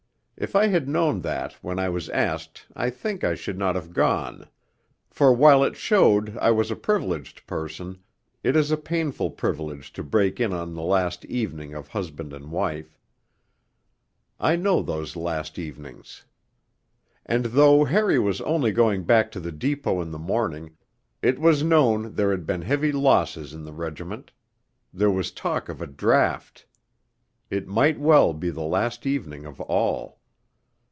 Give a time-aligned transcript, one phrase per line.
[0.37, 3.93] If I had known that when I was asked I think I should not have
[3.93, 4.47] gone;
[5.07, 7.99] for while it showed I was a privileged person,
[8.43, 12.49] it is a painful privilege to break in on the 'last evening' of husband and
[12.49, 12.97] wife;
[14.39, 16.25] I know those last evenings.
[17.23, 20.75] And though Harry was only going back to the Depot in the morning,
[21.21, 24.31] it was known there had been heavy losses in the regiment;
[24.91, 26.65] there was talk of a draft...
[27.51, 30.17] it might well be the last evening of all.